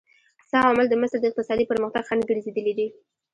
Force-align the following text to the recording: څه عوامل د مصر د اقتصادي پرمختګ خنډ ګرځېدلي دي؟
څه 0.49 0.55
عوامل 0.63 0.87
د 0.89 0.93
مصر 1.01 1.17
د 1.21 1.25
اقتصادي 1.29 1.65
پرمختګ 1.71 2.03
خنډ 2.09 2.21
ګرځېدلي 2.29 2.73
دي؟ 2.79 2.87